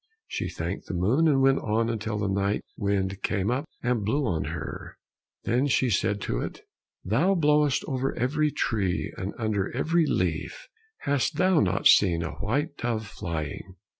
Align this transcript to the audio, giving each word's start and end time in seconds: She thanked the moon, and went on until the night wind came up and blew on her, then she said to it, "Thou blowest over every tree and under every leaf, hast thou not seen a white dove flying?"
She 0.25 0.49
thanked 0.49 0.87
the 0.87 0.95
moon, 0.95 1.27
and 1.27 1.43
went 1.43 1.59
on 1.59 1.87
until 1.87 2.17
the 2.17 2.27
night 2.27 2.65
wind 2.75 3.21
came 3.21 3.51
up 3.51 3.65
and 3.83 4.03
blew 4.03 4.25
on 4.25 4.45
her, 4.45 4.97
then 5.43 5.67
she 5.67 5.91
said 5.91 6.19
to 6.21 6.39
it, 6.39 6.61
"Thou 7.05 7.35
blowest 7.35 7.85
over 7.87 8.11
every 8.17 8.49
tree 8.49 9.13
and 9.15 9.35
under 9.37 9.71
every 9.77 10.07
leaf, 10.07 10.67
hast 11.01 11.35
thou 11.35 11.59
not 11.59 11.85
seen 11.85 12.23
a 12.23 12.31
white 12.39 12.77
dove 12.77 13.05
flying?" 13.05 13.75